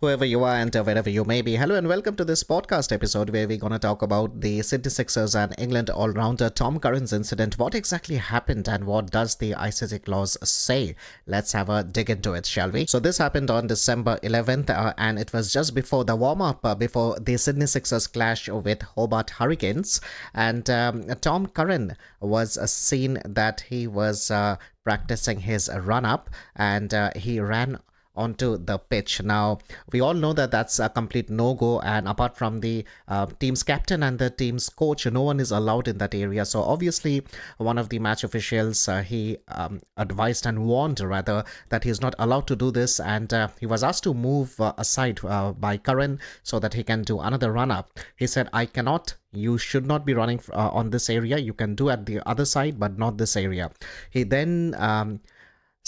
whoever 0.00 0.24
you 0.24 0.44
are 0.44 0.54
and 0.54 0.72
wherever 0.72 1.10
you 1.10 1.24
may 1.24 1.42
be. 1.42 1.56
Hello 1.56 1.74
and 1.74 1.88
welcome 1.88 2.14
to 2.14 2.24
this 2.24 2.44
podcast 2.44 2.92
episode 2.92 3.30
where 3.30 3.48
we're 3.48 3.58
going 3.58 3.72
to 3.72 3.80
talk 3.80 4.00
about 4.00 4.40
the 4.40 4.62
Sydney 4.62 4.90
Sixers 4.90 5.34
and 5.34 5.52
England 5.58 5.90
all 5.90 6.10
rounder 6.10 6.48
Tom 6.48 6.78
Curran's 6.78 7.12
incident. 7.12 7.58
What 7.58 7.74
exactly 7.74 8.14
happened 8.14 8.68
and 8.68 8.84
what 8.84 9.10
does 9.10 9.34
the 9.34 9.54
ICC 9.54 10.04
clause 10.04 10.36
say? 10.48 10.94
Let's 11.26 11.50
have 11.50 11.68
a 11.68 11.82
dig 11.82 12.10
into 12.10 12.34
it, 12.34 12.46
shall 12.46 12.70
we? 12.70 12.86
So, 12.86 13.00
this 13.00 13.18
happened 13.18 13.50
on 13.50 13.66
December 13.66 14.20
11th 14.22 14.70
uh, 14.70 14.94
and 14.98 15.18
it 15.18 15.32
was 15.32 15.52
just 15.52 15.74
before 15.74 16.04
the 16.04 16.14
warm 16.14 16.42
up, 16.42 16.64
uh, 16.64 16.76
before 16.76 17.18
the 17.18 17.36
Sydney 17.36 17.66
Sixers 17.66 18.06
clash 18.06 18.48
with 18.48 18.82
Hobart 18.82 19.30
Hurricanes. 19.30 20.00
And 20.32 20.70
um, 20.70 21.08
Tom 21.20 21.48
Curran 21.48 21.96
was 22.20 22.56
uh, 22.56 22.68
seen 22.68 23.18
that 23.24 23.62
he 23.62 23.88
was 23.88 24.30
uh, 24.30 24.58
practicing 24.84 25.40
his 25.40 25.68
run 25.74 26.04
up 26.04 26.30
and 26.54 26.94
uh, 26.94 27.10
he 27.16 27.40
ran 27.40 27.80
onto 28.18 28.58
the 28.58 28.78
pitch. 28.78 29.22
Now, 29.22 29.58
we 29.92 30.00
all 30.00 30.14
know 30.14 30.32
that 30.32 30.50
that's 30.50 30.78
a 30.78 30.88
complete 30.88 31.30
no 31.30 31.54
go, 31.54 31.80
and 31.80 32.08
apart 32.08 32.36
from 32.36 32.60
the 32.60 32.84
uh, 33.06 33.26
team's 33.38 33.62
captain 33.62 34.02
and 34.02 34.18
the 34.18 34.30
team's 34.30 34.68
coach, 34.68 35.06
no 35.06 35.22
one 35.22 35.40
is 35.40 35.50
allowed 35.50 35.88
in 35.88 35.98
that 35.98 36.14
area. 36.14 36.44
So, 36.44 36.62
obviously, 36.62 37.24
one 37.56 37.78
of 37.78 37.88
the 37.88 37.98
match 37.98 38.24
officials 38.24 38.88
uh, 38.88 39.02
he 39.02 39.38
um, 39.48 39.80
advised 39.96 40.44
and 40.46 40.66
warned 40.66 41.00
rather 41.00 41.44
that 41.68 41.84
he's 41.84 42.00
not 42.00 42.14
allowed 42.18 42.46
to 42.48 42.56
do 42.56 42.70
this, 42.70 43.00
and 43.00 43.32
uh, 43.32 43.48
he 43.60 43.66
was 43.66 43.84
asked 43.84 44.04
to 44.04 44.14
move 44.14 44.60
uh, 44.60 44.72
aside 44.76 45.20
uh, 45.24 45.52
by 45.52 45.76
Curran 45.76 46.20
so 46.42 46.58
that 46.58 46.74
he 46.74 46.82
can 46.82 47.02
do 47.02 47.20
another 47.20 47.52
run 47.52 47.70
up. 47.70 47.98
He 48.16 48.26
said, 48.26 48.48
I 48.52 48.66
cannot 48.66 49.14
you 49.32 49.58
should 49.58 49.86
not 49.86 50.06
be 50.06 50.14
running 50.14 50.40
uh, 50.52 50.70
on 50.72 50.90
this 50.90 51.10
area 51.10 51.36
you 51.36 51.52
can 51.52 51.74
do 51.74 51.90
at 51.90 52.06
the 52.06 52.20
other 52.26 52.44
side 52.44 52.78
but 52.80 52.98
not 52.98 53.18
this 53.18 53.36
area 53.36 53.70
he 54.10 54.22
then 54.22 54.74
um, 54.78 55.20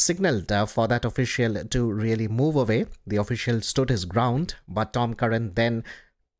signaled 0.01 0.51
uh, 0.51 0.67
for 0.67 0.89
that 0.89 1.05
official 1.05 1.65
to 1.65 1.93
really 1.93 2.29
move 2.29 2.57
away. 2.57 2.87
The 3.07 3.17
official 3.17 3.61
stood 3.61 3.91
his 3.91 4.05
ground, 4.05 4.55
but 4.67 4.93
Tom 4.93 5.15
Curran 5.15 5.55
then 5.55 5.85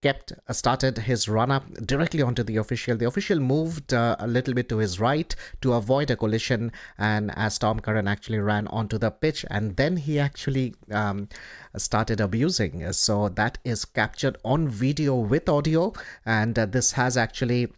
kept 0.03 0.33
uh, 0.33 0.53
started 0.53 0.97
his 0.97 1.29
run 1.29 1.51
up 1.51 1.65
directly 1.87 2.23
onto 2.23 2.43
the 2.43 2.57
official. 2.57 2.97
The 2.97 3.07
official 3.07 3.39
moved 3.39 3.93
uh, 3.93 4.17
a 4.19 4.27
little 4.27 4.55
bit 4.55 4.69
to 4.71 4.79
his 4.79 4.99
right 4.99 5.35
to 5.61 5.75
avoid 5.75 6.11
a 6.11 6.17
collision, 6.17 6.73
and 6.97 7.31
as 7.37 7.59
Tom 7.59 7.81
Curran 7.81 8.09
actually 8.09 8.39
ran 8.39 8.67
onto 8.69 8.99
the 8.99 9.11
pitch, 9.11 9.45
and 9.51 9.77
then 9.77 9.99
he 9.99 10.19
actually 10.19 10.75
um, 10.91 11.29
started 11.77 12.21
abusing. 12.21 12.91
So 12.93 13.29
that 13.29 13.59
is 13.65 13.85
captured 13.85 14.39
on 14.45 14.69
video 14.69 15.17
with 15.17 15.49
audio, 15.49 15.93
and 16.25 16.59
uh, 16.59 16.67
this 16.67 16.93
has 16.93 17.17
actually 17.17 17.69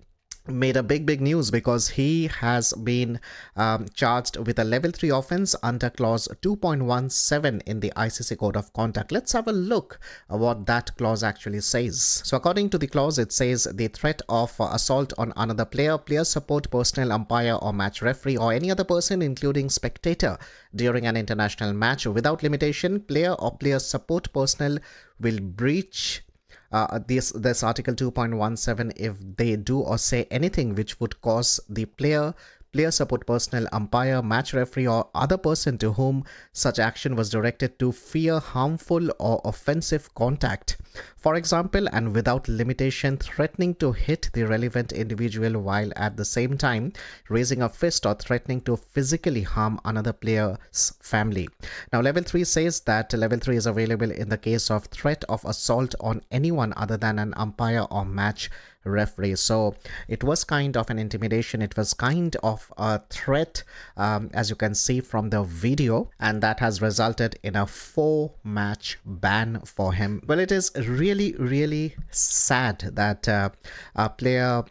made 0.46 0.76
a 0.76 0.82
big 0.82 1.06
big 1.06 1.20
news 1.20 1.50
because 1.50 1.90
he 1.90 2.26
has 2.26 2.72
been 2.72 3.20
um, 3.56 3.86
charged 3.94 4.36
with 4.36 4.58
a 4.58 4.64
level 4.64 4.90
3 4.90 5.10
offense 5.10 5.54
under 5.62 5.88
clause 5.88 6.26
2.17 6.42 7.62
in 7.62 7.80
the 7.80 7.92
ICC 7.96 8.38
code 8.38 8.56
of 8.56 8.72
conduct. 8.72 9.12
Let's 9.12 9.32
have 9.32 9.46
a 9.46 9.52
look 9.52 10.00
at 10.28 10.38
what 10.38 10.66
that 10.66 10.96
clause 10.96 11.22
actually 11.22 11.60
says. 11.60 12.22
So 12.24 12.36
according 12.36 12.70
to 12.70 12.78
the 12.78 12.88
clause 12.88 13.18
it 13.18 13.30
says 13.32 13.68
the 13.72 13.88
threat 13.88 14.20
of 14.28 14.54
assault 14.58 15.12
on 15.16 15.32
another 15.36 15.64
player 15.64 15.96
player 15.96 16.24
support 16.24 16.70
personnel 16.70 17.12
umpire 17.12 17.54
or 17.54 17.72
match 17.72 18.02
referee 18.02 18.36
or 18.36 18.52
any 18.52 18.70
other 18.70 18.84
person 18.84 19.22
including 19.22 19.70
spectator 19.70 20.38
during 20.74 21.06
an 21.06 21.16
international 21.16 21.72
match. 21.72 22.06
Without 22.06 22.42
limitation 22.42 23.00
player 23.00 23.32
or 23.34 23.56
player 23.56 23.78
support 23.78 24.32
personnel 24.32 24.78
will 25.20 25.38
breach 25.38 26.24
uh, 26.72 26.98
this 27.06 27.30
this 27.32 27.62
article 27.62 27.94
2.17 27.94 28.92
if 28.96 29.16
they 29.36 29.56
do 29.56 29.80
or 29.80 29.98
say 29.98 30.26
anything 30.30 30.74
which 30.74 30.98
would 31.00 31.20
cause 31.20 31.60
the 31.68 31.84
player 31.84 32.34
player 32.72 32.90
support 32.90 33.26
personnel, 33.26 33.68
umpire, 33.72 34.22
match 34.22 34.54
referee, 34.54 34.86
or 34.86 35.08
other 35.14 35.36
person 35.36 35.76
to 35.78 35.92
whom 35.92 36.24
such 36.52 36.78
action 36.78 37.14
was 37.14 37.30
directed 37.30 37.78
to 37.78 37.92
fear 37.92 38.38
harmful 38.38 39.10
or 39.18 39.40
offensive 39.44 40.14
contact. 40.14 40.78
For 41.16 41.36
example, 41.36 41.86
and 41.92 42.14
without 42.14 42.48
limitation, 42.48 43.16
threatening 43.16 43.74
to 43.76 43.92
hit 43.92 44.30
the 44.32 44.44
relevant 44.44 44.92
individual 44.92 45.60
while 45.60 45.92
at 45.96 46.16
the 46.16 46.24
same 46.24 46.58
time 46.58 46.92
raising 47.28 47.62
a 47.62 47.68
fist 47.68 48.04
or 48.04 48.14
threatening 48.14 48.60
to 48.62 48.76
physically 48.76 49.42
harm 49.42 49.78
another 49.84 50.12
player's 50.12 50.92
family. 51.00 51.48
Now, 51.92 52.00
level 52.00 52.22
3 52.22 52.44
says 52.44 52.80
that 52.80 53.12
level 53.12 53.38
3 53.38 53.56
is 53.56 53.66
available 53.66 54.10
in 54.10 54.28
the 54.28 54.38
case 54.38 54.70
of 54.70 54.86
threat 54.86 55.24
of 55.28 55.44
assault 55.44 55.94
on 56.00 56.22
anyone 56.30 56.72
other 56.76 56.96
than 56.96 57.18
an 57.18 57.34
umpire 57.36 57.86
or 57.90 58.04
match 58.04 58.50
referee. 58.84 59.36
So 59.36 59.74
it 60.08 60.24
was 60.24 60.44
kind 60.44 60.76
of 60.76 60.90
an 60.90 60.98
intimidation, 60.98 61.62
it 61.62 61.76
was 61.76 61.94
kind 61.94 62.36
of 62.42 62.72
a 62.76 63.00
threat, 63.10 63.62
um, 63.96 64.30
as 64.34 64.50
you 64.50 64.56
can 64.56 64.74
see 64.74 65.00
from 65.00 65.30
the 65.30 65.42
video, 65.42 66.10
and 66.18 66.42
that 66.42 66.60
has 66.60 66.82
resulted 66.82 67.38
in 67.42 67.56
a 67.56 67.66
four 67.66 68.32
match 68.44 68.98
ban 69.04 69.60
for 69.64 69.92
him. 69.92 70.22
Well, 70.26 70.38
it 70.38 70.52
is 70.52 70.72
really, 70.76 71.32
really 71.34 71.96
sad 72.10 72.80
that 72.92 73.28
uh, 73.28 73.50
a 73.94 74.10
player 74.10 74.64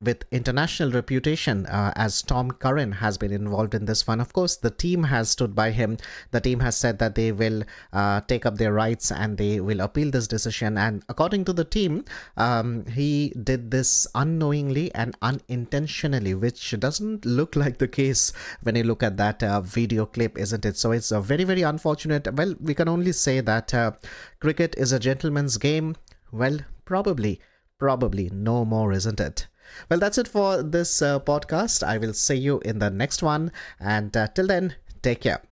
with 0.00 0.24
international 0.30 0.92
reputation 0.92 1.66
uh, 1.66 1.92
as 1.96 2.22
Tom 2.22 2.52
Curran 2.52 2.92
has 2.92 3.18
been 3.18 3.32
involved 3.32 3.74
in 3.74 3.84
this 3.84 4.06
one. 4.06 4.20
Of 4.20 4.32
course, 4.32 4.54
the 4.56 4.70
team 4.70 5.02
has 5.02 5.30
stood 5.30 5.56
by 5.56 5.72
him. 5.72 5.98
The 6.30 6.40
team 6.40 6.60
has 6.60 6.76
said 6.76 7.00
that 7.00 7.16
they 7.16 7.32
will 7.32 7.64
uh, 7.92 8.20
take 8.22 8.46
up 8.46 8.58
their 8.58 8.72
rights 8.72 9.10
and 9.10 9.36
they 9.36 9.58
will 9.58 9.80
appeal 9.80 10.12
this 10.12 10.28
decision. 10.28 10.78
And 10.78 11.02
according 11.08 11.46
to 11.46 11.52
the 11.52 11.64
team, 11.64 12.04
um, 12.36 12.86
he 12.86 13.32
did 13.42 13.72
this 13.72 14.06
unknowingly 14.14 14.94
and 14.94 15.16
unintentionally, 15.20 16.34
which 16.34 16.78
doesn't 16.78 17.26
look 17.26 17.56
like 17.56 17.78
the 17.78 17.88
case 17.88 18.32
when 18.62 18.76
you 18.76 18.84
look 18.84 19.02
at 19.02 19.16
that 19.16 19.42
uh, 19.42 19.60
video 19.60 20.06
clip, 20.06 20.38
isn't 20.38 20.64
it? 20.64 20.76
So 20.76 20.92
it's 20.92 21.10
a 21.10 21.20
very, 21.20 21.42
very 21.42 21.62
unfortunate. 21.62 22.32
Well, 22.34 22.54
we 22.60 22.74
can 22.74 22.88
only 22.88 23.12
say 23.12 23.40
that 23.40 23.74
uh, 23.74 23.92
cricket 24.38 24.76
is 24.78 24.92
a 24.92 25.00
gentleman's 25.00 25.58
game. 25.58 25.96
Well, 26.30 26.60
probably, 26.84 27.40
probably 27.78 28.30
no 28.32 28.64
more, 28.64 28.92
isn't 28.92 29.18
it? 29.18 29.48
Well, 29.88 29.98
that's 29.98 30.18
it 30.18 30.28
for 30.28 30.62
this 30.62 31.02
uh, 31.02 31.20
podcast. 31.20 31.82
I 31.82 31.98
will 31.98 32.12
see 32.12 32.36
you 32.36 32.60
in 32.60 32.78
the 32.78 32.90
next 32.90 33.22
one. 33.22 33.52
And 33.80 34.16
uh, 34.16 34.28
till 34.28 34.46
then, 34.46 34.76
take 35.02 35.22
care. 35.22 35.42